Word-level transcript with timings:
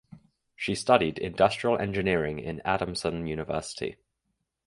She 0.55 0.73
studied 0.73 1.19
Industrial 1.19 1.77
Engineering 1.77 2.39
in 2.39 2.59
Adamson 2.65 3.27
University. 3.27 3.97